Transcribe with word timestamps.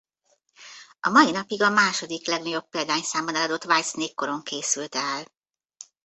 A 0.99 1.09
mai 1.09 1.31
napig 1.31 1.61
a 1.61 1.69
második 1.69 2.27
legnagyobb 2.27 2.69
példányszámban 2.69 3.35
eladott 3.35 3.65
Whitesnake 3.65 4.13
korong 4.13 4.43
készült 4.43 4.95
el. 4.95 5.25